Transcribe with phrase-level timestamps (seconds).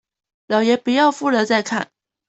[0.47, 1.91] 老爺不要夫人在看